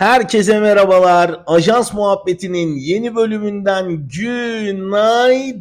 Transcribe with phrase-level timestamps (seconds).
[0.00, 1.40] Herkese merhabalar.
[1.46, 5.56] Ajans Muhabbeti'nin yeni bölümünden günaydın.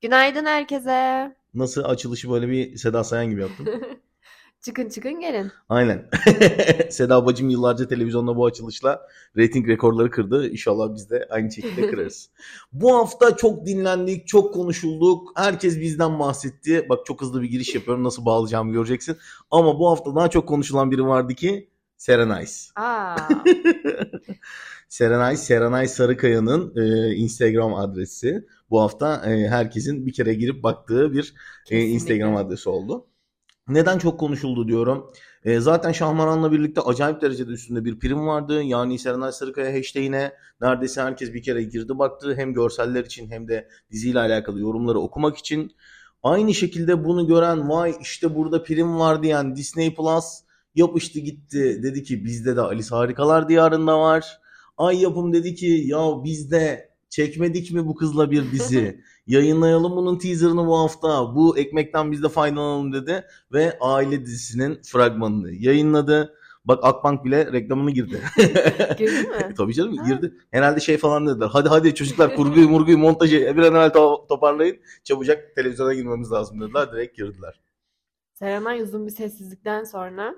[0.00, 1.32] Günaydın herkese.
[1.54, 3.66] Nasıl açılışı böyle bir Seda Sayan gibi yaptım.
[4.60, 5.52] çıkın çıkın gelin.
[5.68, 6.08] Aynen.
[6.90, 10.48] Seda bacım yıllarca televizyonda bu açılışla reyting rekorları kırdı.
[10.48, 12.30] İnşallah biz de aynı şekilde kırarız.
[12.72, 15.32] bu hafta çok dinlendik, çok konuşulduk.
[15.36, 16.86] Herkes bizden bahsetti.
[16.88, 18.04] Bak çok hızlı bir giriş yapıyorum.
[18.04, 19.16] Nasıl bağlayacağımı göreceksin.
[19.50, 22.46] Ama bu hafta daha çok konuşulan biri vardı ki Serenay.
[24.88, 28.46] Serenay, Serenay Sarıkaya'nın e, Instagram adresi.
[28.70, 31.34] Bu hafta e, herkesin bir kere girip baktığı bir
[31.70, 33.06] e, Instagram adresi oldu.
[33.68, 35.10] Neden çok konuşuldu diyorum.
[35.44, 38.62] E, zaten Şahmaran'la birlikte acayip derecede üstünde bir prim vardı.
[38.62, 42.34] Yani Serenay Sarıkaya hashtagine neredeyse herkes bir kere girdi baktı.
[42.36, 45.72] Hem görseller için hem de diziyle alakalı yorumları okumak için.
[46.22, 50.45] Aynı şekilde bunu gören vay işte burada prim var diyen Disney Plus
[50.76, 51.80] yapıştı gitti.
[51.82, 54.40] Dedi ki bizde de Alice Harikalar Diyarı'nda var.
[54.76, 59.00] Ay yapım dedi ki ya bizde çekmedik mi bu kızla bir dizi?
[59.26, 61.34] Yayınlayalım bunun teaserını bu hafta.
[61.34, 63.24] Bu ekmekten biz de faydalanalım dedi.
[63.52, 66.34] Ve aile dizisinin fragmanını yayınladı.
[66.64, 68.20] Bak Akbank bile reklamını girdi.
[68.98, 69.54] girdi mi?
[69.56, 70.08] Tabii canım ha.
[70.08, 70.34] girdi.
[70.50, 71.48] Herhalde şey falan dediler.
[71.52, 74.76] Hadi hadi çocuklar kurguyu murguyu montajı bir an evvel to- toparlayın.
[75.04, 76.92] Çabucak televizyona girmemiz lazım dediler.
[76.92, 77.60] Direkt girdiler.
[78.34, 80.34] Serenay uzun bir sessizlikten sonra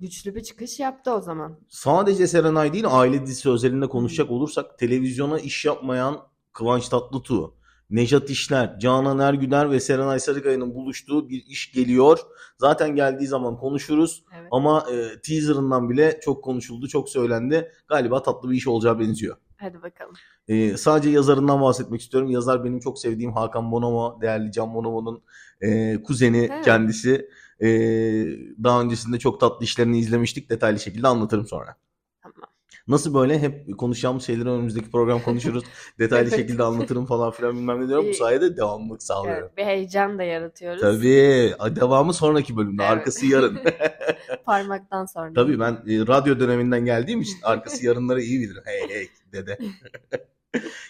[0.00, 1.58] güçlü bir çıkış yaptı o zaman.
[1.68, 6.16] Sadece Serenay değil aile dizisi özelinde konuşacak olursak televizyona iş yapmayan
[6.52, 7.54] Kıvanç Tatlıtuğ,
[7.90, 12.18] Nejat İşler, Canan Ergüder ve Serenay Sarıkaya'nın buluştuğu bir iş geliyor.
[12.58, 14.48] Zaten geldiği zaman konuşuruz evet.
[14.50, 17.72] ama e, teaserından bile çok konuşuldu, çok söylendi.
[17.88, 19.36] Galiba tatlı bir iş olacağı benziyor.
[19.56, 20.14] Hadi bakalım.
[20.48, 22.30] Ee, sadece yazarından bahsetmek istiyorum.
[22.30, 25.22] Yazar benim çok sevdiğim Hakan Bonomo, değerli Can Bonomo'nun
[25.60, 26.64] e, kuzeni evet.
[26.64, 27.28] kendisi.
[27.62, 27.68] E,
[28.64, 30.50] daha öncesinde çok tatlı işlerini izlemiştik.
[30.50, 31.76] Detaylı şekilde anlatırım sonra.
[32.22, 32.50] Tamam.
[32.88, 35.64] Nasıl böyle hep konuşacağımız şeyleri önümüzdeki program konuşuruz.
[35.98, 36.38] Detaylı evet.
[36.38, 38.06] şekilde anlatırım falan filan bilmem ne diyorum.
[38.08, 39.42] Bu sayede devamlılık sağlıyorum.
[39.42, 40.80] Evet, bir heyecan da yaratıyoruz.
[40.80, 41.54] Tabii.
[41.76, 42.82] Devamı sonraki bölümde.
[42.82, 42.92] Evet.
[42.92, 43.60] Arkası yarın.
[44.44, 45.32] Parmaktan sonra.
[45.34, 48.62] Tabii ben e, radyo döneminden geldiğim için arkası yarınları iyi bilirim.
[48.66, 49.58] Hey hey dede.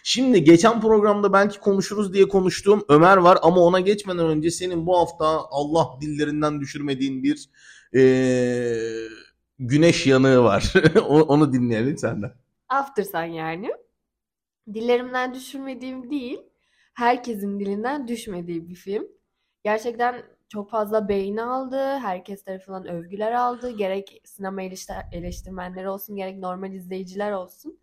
[0.02, 4.98] Şimdi geçen programda belki konuşuruz diye konuştuğum Ömer var ama ona geçmeden önce senin bu
[4.98, 7.48] hafta Allah dillerinden düşürmediğin bir
[7.94, 8.76] ee,
[9.58, 10.72] güneş yanığı var.
[11.08, 12.32] onu dinleyelim senden.
[12.68, 13.70] After Sun yani.
[14.74, 16.38] Dillerimden düşürmediğim değil,
[16.94, 19.08] herkesin dilinden düşmediği bir film.
[19.64, 21.98] Gerçekten çok fazla beğeni aldı.
[21.98, 23.70] Herkes tarafından övgüler aldı.
[23.70, 24.62] Gerek sinema
[25.12, 27.78] eleştirmenleri olsun, gerek normal izleyiciler olsun.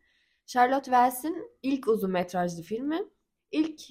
[0.48, 3.00] Charlotte Wells'in ilk uzun metrajlı filmi.
[3.52, 3.82] İlk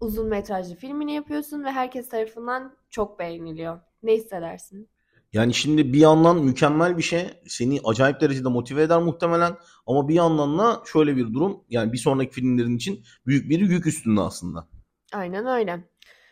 [0.00, 3.80] uzun metrajlı filmini yapıyorsun ve herkes tarafından çok beğeniliyor.
[4.02, 4.88] Ne hissedersin?
[5.32, 9.56] Yani şimdi bir yandan mükemmel bir şey seni acayip derecede motive eder muhtemelen
[9.86, 13.86] ama bir yandan da şöyle bir durum yani bir sonraki filmlerin için büyük bir yük
[13.86, 14.68] üstünde aslında.
[15.12, 15.88] Aynen öyle.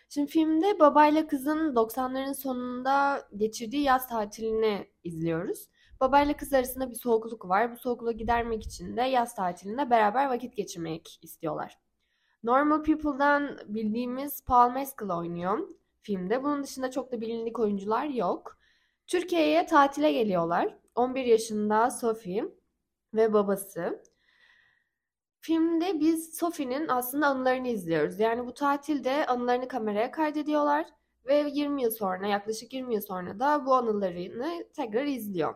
[0.09, 5.69] Şimdi filmde babayla kızın 90'ların sonunda geçirdiği yaz tatilini izliyoruz.
[6.01, 7.73] Babayla kız arasında bir soğukluk var.
[7.73, 11.79] Bu soğukluğu gidermek için de yaz tatilinde beraber vakit geçirmek istiyorlar.
[12.43, 15.69] Normal People'dan bildiğimiz Paul Mescal oynuyor
[16.03, 16.43] filmde.
[16.43, 18.59] Bunun dışında çok da bilindik oyuncular yok.
[19.07, 20.79] Türkiye'ye tatile geliyorlar.
[20.95, 22.45] 11 yaşında Sophie
[23.15, 24.03] ve babası.
[25.41, 28.21] Filmde biz Sophie'nin aslında anılarını izliyoruz.
[28.21, 30.87] Yani bu tatilde anılarını kameraya kaydediyorlar
[31.27, 35.55] ve 20 yıl sonra yaklaşık 20 yıl sonra da bu anılarını tekrar izliyor.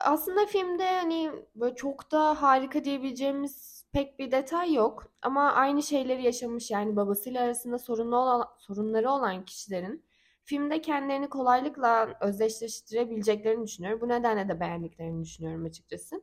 [0.00, 5.12] Aslında filmde hani böyle çok da harika diyebileceğimiz pek bir detay yok.
[5.22, 10.04] Ama aynı şeyleri yaşamış yani babasıyla arasında sorunlu olan, sorunları olan kişilerin
[10.44, 14.00] filmde kendilerini kolaylıkla özdeşleştirebileceklerini düşünüyorum.
[14.00, 16.22] Bu nedenle de beğendiklerini düşünüyorum açıkçası.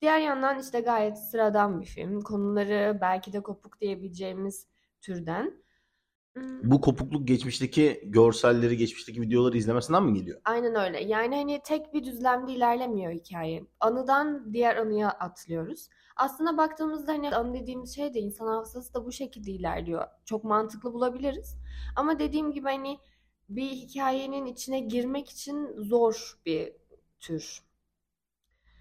[0.00, 2.20] Diğer yandan işte gayet sıradan bir film.
[2.20, 4.66] Konuları belki de kopuk diyebileceğimiz
[5.00, 5.62] türden.
[6.36, 10.40] Bu kopukluk geçmişteki görselleri, geçmişteki videoları izlemesinden mi geliyor?
[10.44, 11.04] Aynen öyle.
[11.04, 13.66] Yani hani tek bir düzlemde ilerlemiyor hikaye.
[13.80, 15.88] Anıdan diğer anıya atlıyoruz.
[16.16, 20.06] Aslında baktığımızda hani anı dediğimiz şey de insan hafızası da bu şekilde ilerliyor.
[20.24, 21.56] Çok mantıklı bulabiliriz.
[21.96, 22.98] Ama dediğim gibi hani
[23.48, 26.72] bir hikayenin içine girmek için zor bir
[27.20, 27.62] tür.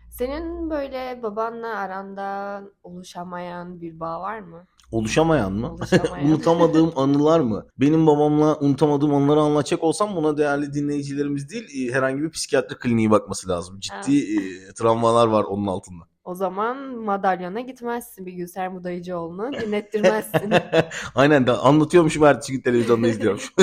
[0.10, 4.68] Senin böyle babanla aranda oluşamayan bir bağ var mı?
[4.92, 5.72] Oluşamayan mı?
[5.72, 6.28] Oluşamayan.
[6.28, 7.66] unutamadığım anılar mı?
[7.80, 13.12] Benim babamla unutamadığım anıları anlatacak olsam buna değerli dinleyicilerimiz değil e, herhangi bir psikiyatri kliniği
[13.12, 13.80] bakması lazım.
[13.80, 16.04] Ciddi e, travmalar var onun altında.
[16.24, 20.54] O zaman madalyona gitmezsin bir Gülser Budayıcıoğlu'nu dinlettirmezsin.
[21.16, 23.54] Aynen de anlatıyormuşum ertesi gün televizyonda izliyormuş.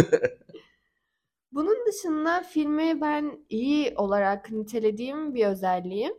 [1.53, 6.15] Bunun dışında filmi ben iyi olarak nitelediğim bir özelliği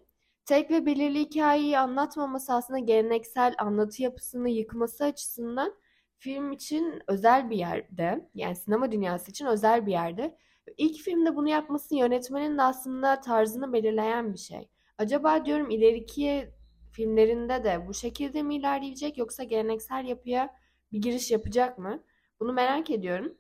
[0.50, 5.74] tek ve belirli hikayeyi anlatmaması aslında geleneksel anlatı yapısını yıkması açısından
[6.18, 8.30] film için özel bir yerde.
[8.36, 10.38] Yani sinema dünyası için özel bir yerde.
[10.78, 14.70] İlk filmde bunu yapması yönetmenin de aslında tarzını belirleyen bir şey.
[14.98, 16.50] Acaba diyorum ileriki
[16.92, 20.56] filmlerinde de bu şekilde mi ilerleyecek yoksa geleneksel yapıya
[20.92, 22.04] bir giriş yapacak mı?
[22.40, 23.38] Bunu merak ediyorum.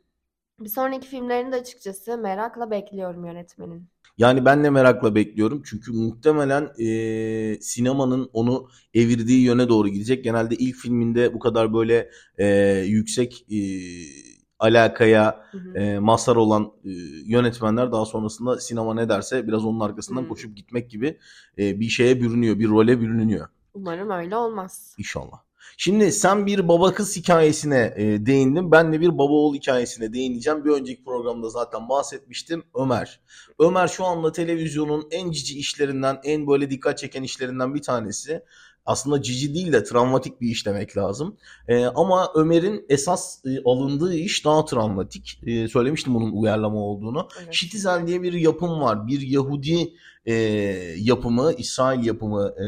[0.60, 3.88] Bir sonraki filmlerini de açıkçası merakla bekliyorum yönetmenin.
[4.18, 5.62] Yani ben de merakla bekliyorum.
[5.66, 10.24] Çünkü muhtemelen e, sinemanın onu evirdiği yöne doğru gidecek.
[10.24, 12.48] Genelde ilk filminde bu kadar böyle e,
[12.86, 13.60] yüksek e,
[14.60, 15.78] alakaya Hı hı.
[15.78, 16.90] e, mazhar olan e,
[17.26, 21.18] yönetmenler daha sonrasında sinema ne derse biraz onun arkasından koşup gitmek gibi
[21.58, 23.48] e, bir şeye bürünüyor, bir role bürünüyor.
[23.74, 24.96] Umarım öyle olmaz.
[24.98, 25.49] İnşallah.
[25.78, 28.72] Şimdi sen bir baba kız hikayesine e, değindin.
[28.72, 30.66] Ben de bir baba oğul hikayesine değineceğim.
[30.66, 32.64] Bir önceki programda zaten bahsetmiştim.
[32.76, 33.20] Ömer.
[33.60, 38.44] Ömer şu anda televizyonun en cici işlerinden, en böyle dikkat çeken işlerinden bir tanesi.
[38.90, 41.38] Aslında cici değil de travmatik bir iş demek lazım.
[41.68, 45.42] E, ama Ömer'in esas e, alındığı iş daha travmatik.
[45.46, 47.28] E, söylemiştim bunun uyarlama olduğunu.
[47.44, 47.54] Evet.
[47.54, 49.08] Şitizel diye bir yapım var.
[49.08, 49.94] Bir Yahudi
[50.26, 50.34] e,
[50.98, 52.68] yapımı, İsrail yapımı e,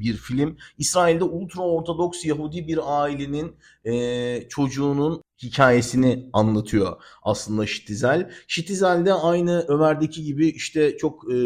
[0.00, 0.56] bir film.
[0.78, 8.30] İsrail'de ultra ortodoks Yahudi bir ailenin e, çocuğunun hikayesini anlatıyor aslında Şitizel.
[8.46, 11.36] Şitizel de aynı Ömer'deki gibi işte çok e,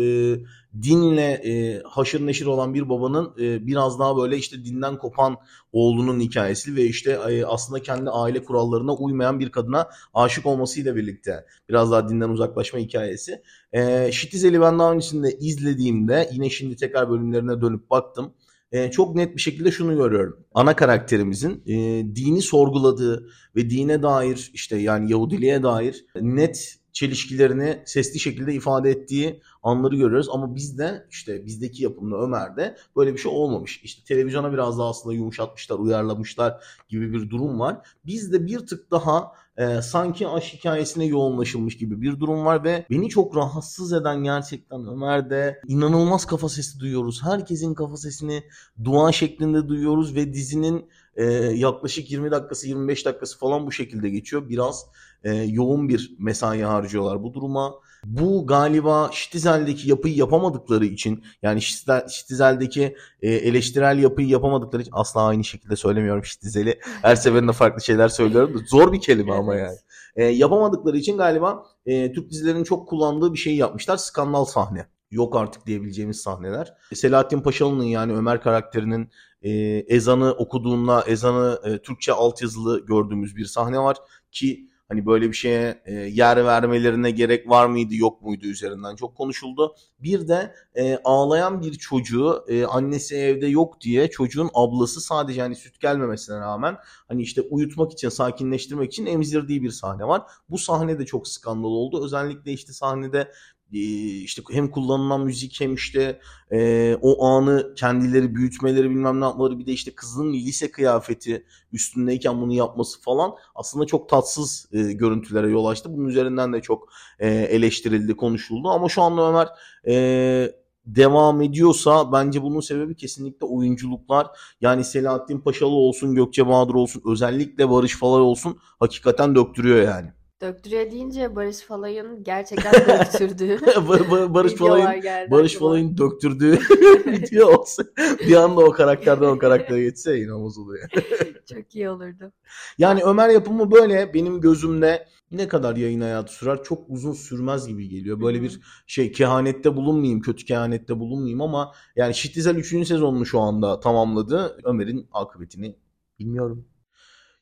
[0.83, 5.37] dinle e, haşır neşir olan bir babanın e, biraz daha böyle işte dinden kopan
[5.73, 11.47] oğlunun hikayesi ve işte e, aslında kendi aile kurallarına uymayan bir kadına aşık olmasıyla birlikte
[11.69, 13.43] biraz daha dinden uzaklaşma hikayesi.
[13.73, 18.33] E, Şitizel'i ben daha öncesinde izlediğimde yine şimdi tekrar bölümlerine dönüp baktım.
[18.73, 20.45] E, çok net bir şekilde şunu görüyorum.
[20.55, 21.75] Ana karakterimizin e,
[22.17, 29.41] dini sorguladığı ve dine dair işte yani Yahudiliğe dair net çelişkilerini sesli şekilde ifade ettiği
[29.63, 30.29] anları görüyoruz.
[30.31, 33.81] Ama bizde işte bizdeki yapımda Ömer'de böyle bir şey olmamış.
[33.85, 37.87] İşte televizyona biraz daha aslında yumuşatmışlar, uyarlamışlar gibi bir durum var.
[38.07, 43.09] Bizde bir tık daha e, sanki aşk hikayesine yoğunlaşılmış gibi bir durum var ve beni
[43.09, 47.23] çok rahatsız eden gerçekten Ömer'de inanılmaz kafa sesi duyuyoruz.
[47.25, 48.43] Herkesin kafa sesini
[48.85, 51.25] dua şeklinde duyuyoruz ve dizinin e,
[51.55, 54.49] yaklaşık 20 dakikası 25 dakikası falan bu şekilde geçiyor.
[54.49, 54.87] Biraz
[55.25, 57.75] e, yoğun bir mesai harcıyorlar bu duruma.
[58.07, 61.63] Bu galiba Ştizel'deki yapıyı yapamadıkları için yani
[62.09, 66.79] Ştizel'deki e, eleştirel yapıyı yapamadıkları için asla aynı şekilde söylemiyorum Ştizel'i.
[67.03, 69.77] Her seferinde farklı şeyler söylüyorum da zor bir kelime ama yani.
[70.17, 73.97] E, yapamadıkları için galiba e, Türk dizilerinin çok kullandığı bir şeyi yapmışlar.
[73.97, 74.87] Skandal sahne.
[75.11, 76.75] Yok artık diyebileceğimiz sahneler.
[76.95, 79.11] Selahattin Paşalı'nın yani Ömer karakterinin
[79.43, 79.51] e,
[79.89, 83.97] ezanı okuduğunda ezanı e, Türkçe altyazılı gördüğümüz bir sahne var
[84.31, 89.17] ki hani böyle bir şeye e, yer vermelerine gerek var mıydı yok muydu üzerinden çok
[89.17, 89.75] konuşuldu.
[89.99, 95.57] Bir de e, ağlayan bir çocuğu e, annesi evde yok diye çocuğun ablası sadece hani
[95.57, 96.77] süt gelmemesine rağmen
[97.09, 100.23] hani işte uyutmak için sakinleştirmek için emzirdiği bir sahne var.
[100.51, 102.05] Bu sahne de çok skandal oldu.
[102.05, 103.33] Özellikle işte sahnede
[103.73, 106.21] işte hem kullanılan müzik hem işte
[106.53, 112.41] e, o anı kendileri büyütmeleri bilmem ne yapmaları bir de işte kızının lise kıyafeti üstündeyken
[112.41, 115.93] bunu yapması falan aslında çok tatsız e, görüntülere yol açtı.
[115.93, 116.89] Bunun üzerinden de çok
[117.19, 119.49] e, eleştirildi, konuşuldu ama şu anda Ömer
[119.89, 120.53] e,
[120.87, 124.27] devam ediyorsa bence bunun sebebi kesinlikle oyunculuklar.
[124.61, 130.13] Yani Selahattin Paşalı olsun, Gökçe Bahadır olsun, özellikle Barış Falay olsun hakikaten döktürüyor yani.
[130.41, 135.55] Döktürüyor deyince Barış Falay'ın gerçekten döktürdüğü Ba- ba- Barış Falay'ın Barış.
[135.55, 136.53] Falay'ın döktürdüğü
[137.07, 137.83] video olsa
[138.29, 140.89] bir anda o karakterden o karaktere geçse inanılmaz oluyor.
[141.53, 142.33] Çok iyi olurdu.
[142.79, 147.89] Yani Ömer yapımı böyle benim gözümde ne kadar yayın hayatı sürer çok uzun sürmez gibi
[147.89, 148.21] geliyor.
[148.21, 152.69] Böyle bir şey kehanette bulunmayayım, kötü kehanette bulunmayayım ama yani Şittizel 3.
[152.69, 154.59] sezonunu şu anda tamamladı.
[154.65, 155.77] Ömer'in akıbetini
[156.19, 156.69] bilmiyorum.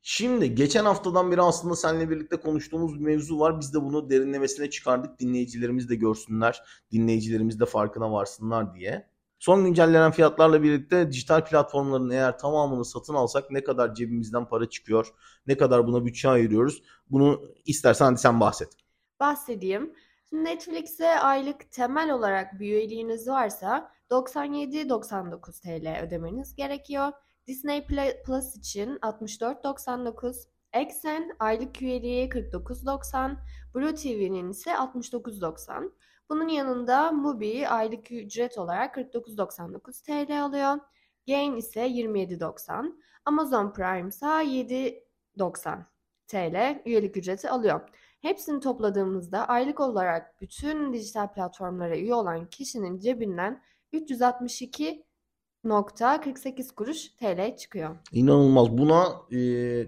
[0.07, 3.61] Şimdi geçen haftadan beri aslında seninle birlikte konuştuğumuz bir mevzu var.
[3.61, 5.19] Biz de bunu derinlemesine çıkardık.
[5.21, 6.63] Dinleyicilerimiz de görsünler.
[6.93, 9.09] Dinleyicilerimiz de farkına varsınlar diye.
[9.39, 15.15] Son güncellenen fiyatlarla birlikte dijital platformların eğer tamamını satın alsak ne kadar cebimizden para çıkıyor,
[15.47, 16.83] ne kadar buna bütçe ayırıyoruz.
[17.11, 18.69] Bunu istersen hadi sen bahset.
[19.21, 19.95] Bahsedeyim.
[20.29, 27.13] Şimdi Netflix'e aylık temel olarak bir üyeliğiniz varsa 97.99 TL ödemeniz gerekiyor.
[27.47, 27.87] Disney
[28.25, 33.37] Plus için 64.99, Exxen aylık üyeliği 49.90,
[33.75, 35.91] Blue TV'nin ise 69.90.
[36.31, 40.79] Bunun yanında Mubi aylık ücret olarak 49.99 TL alıyor.
[41.29, 42.93] Gain ise 27.90.
[43.25, 45.85] Amazon Prime ise 7.90
[46.27, 47.81] TL üyelik ücreti alıyor.
[48.21, 55.05] Hepsini topladığımızda aylık olarak bütün dijital platformlara üye olan kişinin cebinden 362
[55.69, 57.97] 48 kuruş TL çıkıyor.
[58.13, 58.79] İnanılmaz.
[58.79, 59.39] Buna e,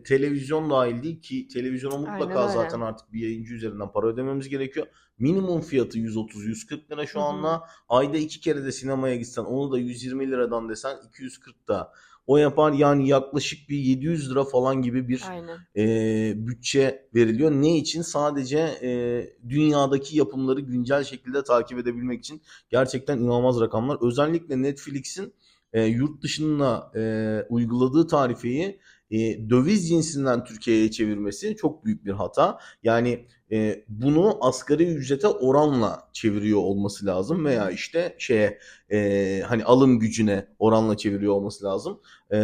[0.02, 2.52] televizyon dahil değil ki televizyona mutlaka Aynen öyle.
[2.52, 4.87] zaten artık bir yayıncı üzerinden para ödememiz gerekiyor.
[5.18, 7.62] Minimum fiyatı 130-140 lira şu anda.
[7.88, 11.92] Ayda iki kere de sinemaya gitsen onu da 120 liradan desen 240 da.
[12.26, 15.59] O yapar yani yaklaşık bir 700 lira falan gibi bir Aynen.
[15.76, 17.50] e, bütçe veriliyor.
[17.50, 18.02] Ne için?
[18.02, 18.90] Sadece e,
[19.49, 23.99] dünyadaki yapımları güncel şekilde takip edebilmek için gerçekten inanılmaz rakamlar.
[24.02, 25.35] Özellikle Netflix'in
[25.76, 28.80] e, yurt dışına e, uyguladığı tarifeyi
[29.11, 32.59] e, döviz cinsinden Türkiye'ye çevirmesi çok büyük bir hata.
[32.83, 38.59] Yani e, bunu asgari ücrete oranla çeviriyor olması lazım veya işte şeye
[38.92, 42.00] e, hani alım gücüne oranla çeviriyor olması lazım.
[42.33, 42.38] E,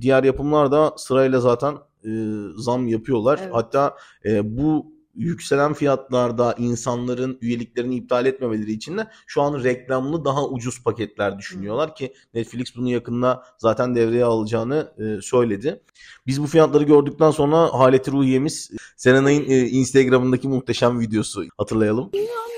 [0.00, 2.10] diğer yapımlar da sırayla zaten e,
[2.56, 3.40] zam yapıyorlar.
[3.42, 3.54] Evet.
[3.54, 10.48] Hatta e, bu yükselen fiyatlarda insanların üyeliklerini iptal etmemeleri için de şu an reklamlı daha
[10.48, 15.82] ucuz paketler düşünüyorlar ki Netflix bunu yakında zaten devreye alacağını e, söyledi.
[16.26, 22.10] Biz bu fiyatları gördükten sonra Haleti Ruhiye'miz Serenay'ın e, Instagram'ındaki muhteşem videosu hatırlayalım.
[22.12, 22.57] yaşanan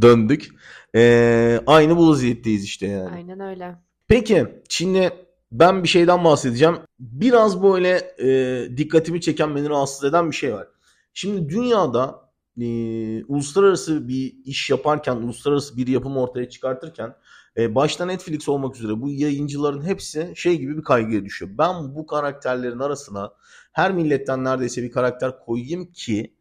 [0.00, 0.48] Döndük.
[0.94, 3.10] E, aynı bu vaziyetteyiz işte yani.
[3.14, 3.74] Aynen öyle.
[4.08, 5.10] Peki şimdi
[5.52, 6.76] ben bir şeyden bahsedeceğim.
[7.00, 10.68] Biraz böyle e, dikkatimi çeken beni rahatsız eden bir şey var.
[11.14, 12.30] Şimdi dünyada
[12.60, 12.66] e,
[13.24, 17.14] uluslararası bir iş yaparken, uluslararası bir yapım ortaya çıkartırken
[17.56, 21.50] e, başta Netflix olmak üzere bu yayıncıların hepsi şey gibi bir kaygıya düşüyor.
[21.58, 23.32] Ben bu karakterlerin arasına
[23.72, 26.34] her milletten neredeyse bir karakter koyayım ki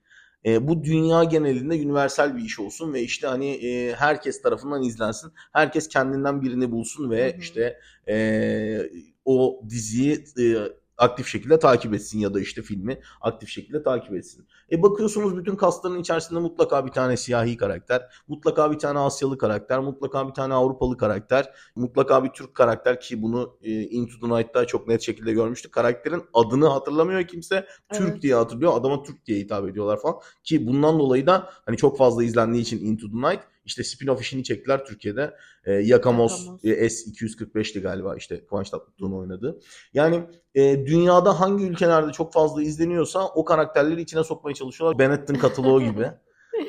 [0.46, 5.32] e, bu dünya genelinde universal bir iş olsun ve işte hani e, herkes tarafından izlensin.
[5.54, 7.40] Herkes kendinden birini bulsun ve Hı hı.
[7.42, 8.90] işte e,
[9.26, 10.56] o diziyi e,
[10.98, 14.48] aktif şekilde takip etsin ya da işte filmi aktif şekilde takip etsin.
[14.72, 19.80] E bakıyorsunuz bütün kastların içerisinde mutlaka bir tane siyahi karakter, mutlaka bir tane Asyalı karakter,
[19.80, 24.66] mutlaka bir tane Avrupalı karakter, mutlaka bir Türk karakter ki bunu e, Into the Night'ta
[24.66, 25.72] çok net şekilde görmüştük.
[25.72, 27.66] Karakterin adını hatırlamıyor kimse.
[27.94, 28.22] Türk Evet.
[28.22, 28.74] diye hatırlıyor.
[28.76, 30.16] Adama Türk diye hitap ediyorlar falan.
[30.44, 34.44] Ki bundan dolayı da hani çok fazla izlendiği için Into the Night işte spin-off işini
[34.44, 35.34] çektiler Türkiye'de.
[35.66, 36.64] E, Yakamos, Yakamos.
[36.64, 39.60] e, S245'ti galiba işte Kıvanç Tatlıtuğ'un oynadığı.
[39.94, 40.24] Yani
[40.56, 45.00] e, dünyada hangi ülkelerde çok fazla izleniyorsa o karakterleri içine sokmaya çalışıyorlar.
[45.00, 46.12] Benetton kataloğu gibi.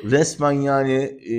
[0.03, 1.35] Resmen yani e,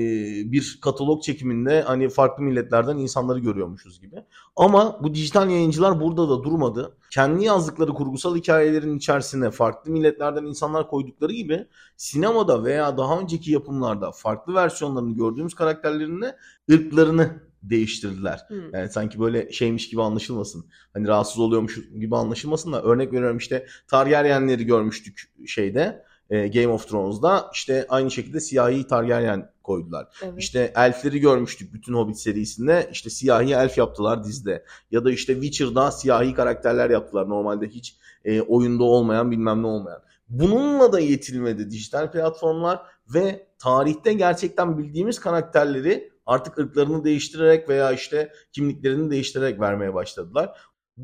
[0.52, 4.16] bir katalog çekiminde hani farklı milletlerden insanları görüyormuşuz gibi.
[4.56, 6.96] Ama bu dijital yayıncılar burada da durmadı.
[7.10, 11.66] Kendi yazdıkları kurgusal hikayelerin içerisine farklı milletlerden insanlar koydukları gibi
[11.96, 16.36] sinemada veya daha önceki yapımlarda farklı versiyonlarını gördüğümüz karakterlerin de
[16.72, 18.40] ırklarını değiştirdiler.
[18.48, 18.62] Hı.
[18.72, 20.66] Yani sanki böyle şeymiş gibi anlaşılmasın.
[20.94, 26.88] Hani rahatsız oluyormuş gibi anlaşılmasın da örnek veriyorum işte Targaryenleri görmüştük şeyde e, Game of
[26.88, 30.08] Thrones'da işte aynı şekilde siyahi Targaryen koydular.
[30.22, 30.34] Evet.
[30.38, 32.88] İşte elfleri görmüştük bütün Hobbit serisinde.
[32.92, 34.64] İşte siyahi elf yaptılar dizide.
[34.90, 37.28] Ya da işte Witcher'da siyahi karakterler yaptılar.
[37.28, 40.02] Normalde hiç e, oyunda olmayan bilmem ne olmayan.
[40.28, 42.80] Bununla da yetilmedi dijital platformlar
[43.14, 50.50] ve tarihte gerçekten bildiğimiz karakterleri artık ırklarını değiştirerek veya işte kimliklerini değiştirerek vermeye başladılar.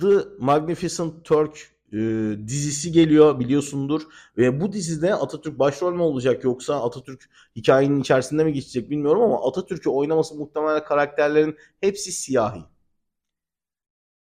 [0.00, 1.98] The Magnificent Turk e,
[2.46, 4.02] dizisi geliyor biliyorsundur.
[4.36, 9.48] Ve bu dizide Atatürk başrol mü olacak yoksa Atatürk hikayenin içerisinde mi geçecek bilmiyorum ama
[9.48, 12.60] Atatürk'ü oynaması muhtemelen karakterlerin hepsi siyahi.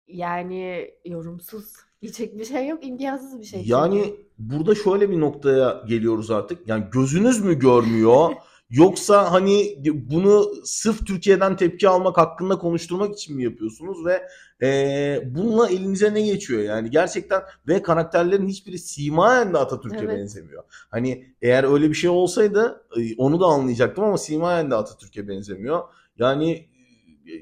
[0.08, 1.74] Yani yorumsuz.
[2.02, 2.86] Diyecek bir şey yok.
[2.86, 3.64] imkansız bir şey.
[3.66, 4.30] Yani çünkü.
[4.38, 6.68] burada şöyle bir noktaya geliyoruz artık.
[6.68, 8.30] Yani gözünüz mü görmüyor?
[8.70, 9.78] Yoksa hani
[10.12, 14.28] bunu sırf Türkiye'den tepki almak hakkında konuşturmak için mi yapıyorsunuz ve
[14.66, 20.18] e, bununla elinize ne geçiyor yani gerçekten ve karakterlerin hiçbiri simayen de Atatürk'e Evet.
[20.20, 20.64] benzemiyor.
[20.70, 22.86] Hani eğer öyle bir şey olsaydı
[23.18, 25.84] onu da anlayacaktım ama simayen de Atatürk'e benzemiyor.
[26.18, 26.70] Yani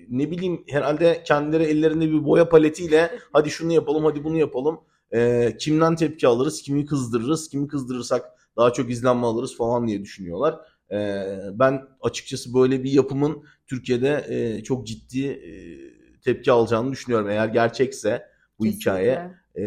[0.10, 4.80] ne bileyim herhalde kendileri ellerinde bir boya paletiyle hadi şunu yapalım hadi bunu yapalım.
[5.12, 8.26] E, kimden tepki alırız, kimi kızdırırız, kimi kızdırırsak
[8.58, 10.60] daha çok izlenme alırız falan diye düşünüyorlar.
[10.92, 15.52] Ee, ben açıkçası böyle bir yapımın Türkiye'de e, çok ciddi e,
[16.22, 17.30] tepki alacağını düşünüyorum.
[17.30, 18.28] Eğer gerçekse
[18.60, 18.92] bu Kesinlikle.
[18.92, 19.66] hikaye e,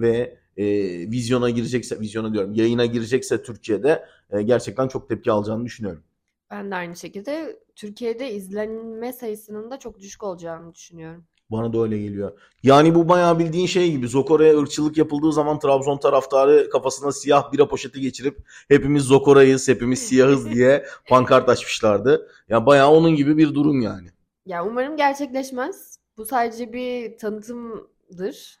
[0.00, 0.64] ve e,
[1.10, 6.02] vizyona girecekse, vizyona diyorum, yayına girecekse Türkiye'de e, gerçekten çok tepki alacağını düşünüyorum.
[6.50, 11.24] Ben de aynı şekilde Türkiye'de izlenme sayısının da çok düşük olacağını düşünüyorum.
[11.52, 12.32] Bana da öyle geliyor.
[12.62, 14.08] Yani bu bayağı bildiğin şey gibi.
[14.08, 20.50] Zokora'ya ırkçılık yapıldığı zaman Trabzon taraftarı kafasına siyah bira poşeti geçirip hepimiz Zokora'yız, hepimiz siyahız
[20.50, 22.28] diye pankart açmışlardı.
[22.48, 24.08] Ya bayağı onun gibi bir durum yani.
[24.46, 25.98] Ya umarım gerçekleşmez.
[26.16, 28.58] Bu sadece bir tanıtımdır.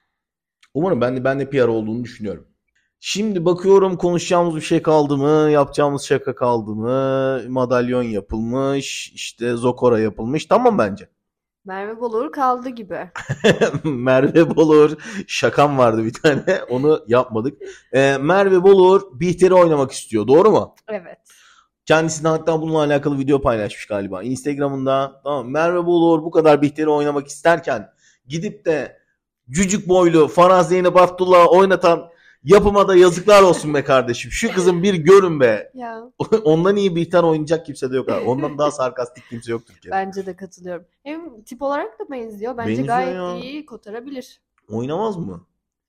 [0.74, 2.46] Umarım ben de ben de PR olduğunu düşünüyorum.
[3.00, 5.50] Şimdi bakıyorum konuşacağımız bir şey kaldı mı?
[5.50, 7.40] Yapacağımız şaka kaldı mı?
[7.48, 10.46] Madalyon yapılmış, işte Zokora yapılmış.
[10.46, 11.08] Tamam bence.
[11.64, 13.10] Merve Bolur kaldı gibi.
[13.84, 16.60] Merve Bolur şakam vardı bir tane.
[16.70, 17.62] Onu yapmadık.
[17.92, 20.26] Ee, Merve Bolur Bihter'i oynamak istiyor.
[20.26, 20.74] Doğru mu?
[20.88, 21.18] Evet.
[21.86, 24.22] Kendisi de hatta bununla alakalı video paylaşmış galiba.
[24.22, 27.92] Instagram'ında tamam Merve Bolur bu kadar Bihter'i oynamak isterken
[28.26, 28.98] gidip de
[29.50, 32.11] cücük boylu Faraz Zeynep Abdullah'ı oynatan
[32.44, 34.30] yapıma da yazıklar olsun be kardeşim.
[34.30, 35.70] Şu kızın bir görün be.
[35.74, 36.02] Ya
[36.44, 38.24] Ondan iyi Bihter oynayacak kimse de yok abi.
[38.24, 39.96] Ondan daha sarkastik kimse yok Türkiye'de.
[39.96, 40.84] bence de katılıyorum.
[41.02, 42.56] Hem tip olarak da benziyor.
[42.56, 43.36] Bence Benziyor gayet ya.
[43.36, 44.40] iyi kotarabilir.
[44.68, 45.46] Oynamaz mı?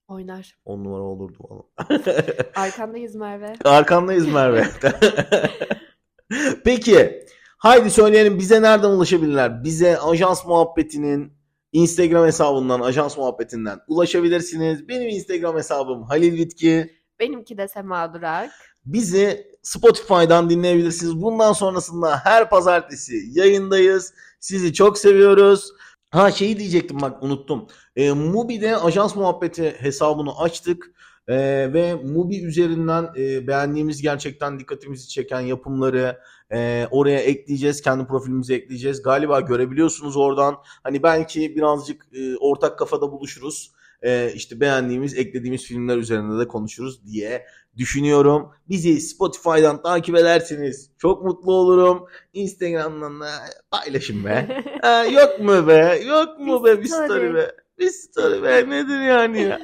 [0.07, 0.57] Oynar.
[0.65, 1.63] On numara olurdu valla.
[2.55, 3.53] Arkandayız Merve.
[3.65, 4.67] Arkandayız Merve.
[6.65, 7.23] Peki.
[7.57, 9.63] Haydi söyleyelim bize nereden ulaşabilirler?
[9.63, 11.33] Bize ajans muhabbetinin
[11.73, 14.87] Instagram hesabından, ajans muhabbetinden ulaşabilirsiniz.
[14.87, 16.93] Benim Instagram hesabım Halil Vitki.
[17.19, 18.51] Benimki de Sema Durak.
[18.85, 21.21] Bizi Spotify'dan dinleyebilirsiniz.
[21.21, 24.13] Bundan sonrasında her pazartesi yayındayız.
[24.39, 25.71] Sizi çok seviyoruz.
[26.11, 27.67] Ha şeyi diyecektim bak unuttum.
[27.95, 30.91] E, Mubi'de ajans muhabbeti hesabını açtık.
[31.27, 31.35] E,
[31.73, 36.19] ve Mubi üzerinden e, beğendiğimiz gerçekten dikkatimizi çeken yapımları
[36.51, 37.81] e, oraya ekleyeceğiz.
[37.81, 39.01] Kendi profilimize ekleyeceğiz.
[39.01, 40.55] Galiba görebiliyorsunuz oradan.
[40.83, 43.71] Hani belki birazcık e, ortak kafada buluşuruz.
[44.01, 47.45] E, işte beğendiğimiz, eklediğimiz filmler üzerinde de konuşuruz diye
[47.77, 48.51] düşünüyorum.
[48.69, 52.05] Bizi Spotify'dan takip ederseniz çok mutlu olurum.
[52.33, 53.29] Instagram'dan da
[53.71, 54.63] paylaşın be.
[54.81, 56.01] Ha, yok mu be?
[56.07, 57.62] Yok mu be bir story be?
[57.83, 59.61] Bir story be nedir yani ya?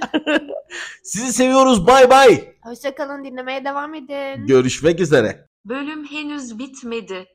[1.04, 1.88] Sizi seviyoruz.
[1.88, 2.56] Bay bay.
[2.64, 4.48] Hoşçakalın dinlemeye devam edin.
[4.48, 5.48] Görüşmek üzere.
[5.66, 7.26] Bölüm henüz bitmedi.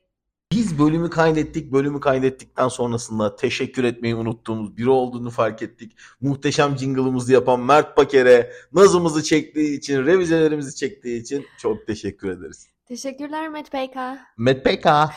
[0.52, 1.72] Biz bölümü kaydettik.
[1.72, 5.96] Bölümü kaydettikten sonrasında teşekkür etmeyi unuttuğumuz biri olduğunu fark ettik.
[6.20, 12.68] Muhteşem jingle'ımızı yapan Mert Paker'e nazımızı çektiği için, revizelerimizi çektiği için çok teşekkür ederiz.
[12.86, 14.18] Teşekkürler Met Peyka.
[14.38, 15.10] Met Peka.